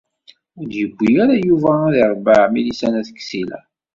[0.57, 3.59] Ur d-yewwi ara Yuba ad irebbeɛ Milisa n At Ksila.